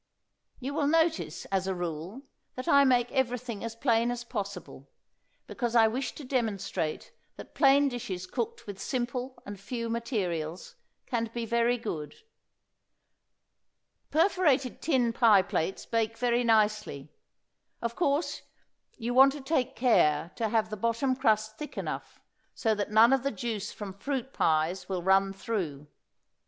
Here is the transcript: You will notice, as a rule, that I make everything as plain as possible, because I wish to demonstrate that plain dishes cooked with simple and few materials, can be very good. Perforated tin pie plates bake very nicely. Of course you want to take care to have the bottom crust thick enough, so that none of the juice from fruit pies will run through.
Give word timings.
You 0.59 0.73
will 0.73 0.87
notice, 0.87 1.45
as 1.51 1.67
a 1.67 1.75
rule, 1.75 2.23
that 2.55 2.67
I 2.67 2.83
make 2.83 3.11
everything 3.11 3.63
as 3.63 3.75
plain 3.75 4.09
as 4.09 4.23
possible, 4.23 4.89
because 5.45 5.75
I 5.75 5.87
wish 5.87 6.13
to 6.15 6.23
demonstrate 6.23 7.11
that 7.35 7.53
plain 7.53 7.87
dishes 7.87 8.25
cooked 8.25 8.65
with 8.65 8.81
simple 8.81 9.35
and 9.45 9.59
few 9.59 9.89
materials, 9.89 10.73
can 11.05 11.29
be 11.31 11.45
very 11.45 11.77
good. 11.77 12.15
Perforated 14.09 14.81
tin 14.81 15.13
pie 15.13 15.43
plates 15.43 15.85
bake 15.85 16.17
very 16.17 16.43
nicely. 16.43 17.13
Of 17.79 17.95
course 17.95 18.41
you 18.97 19.13
want 19.13 19.33
to 19.33 19.41
take 19.41 19.75
care 19.75 20.31
to 20.35 20.49
have 20.49 20.71
the 20.71 20.77
bottom 20.77 21.15
crust 21.15 21.59
thick 21.59 21.77
enough, 21.77 22.19
so 22.55 22.73
that 22.73 22.89
none 22.89 23.13
of 23.13 23.21
the 23.21 23.29
juice 23.29 23.71
from 23.71 23.93
fruit 23.93 24.33
pies 24.33 24.89
will 24.89 25.03
run 25.03 25.31
through. 25.31 25.85